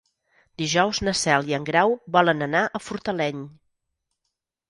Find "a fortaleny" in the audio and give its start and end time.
2.65-3.43